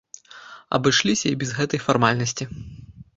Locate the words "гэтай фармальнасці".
1.57-2.49